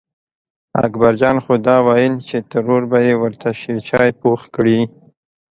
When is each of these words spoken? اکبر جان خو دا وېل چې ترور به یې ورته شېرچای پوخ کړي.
اکبر 0.85 1.13
جان 1.19 1.37
خو 1.43 1.53
دا 1.65 1.75
وېل 1.87 2.15
چې 2.27 2.37
ترور 2.51 2.81
به 2.91 2.99
یې 3.07 3.13
ورته 3.21 3.47
شېرچای 3.59 4.09
پوخ 4.21 4.41
کړي. 4.55 4.79